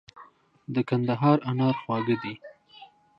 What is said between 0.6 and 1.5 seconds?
د کندهار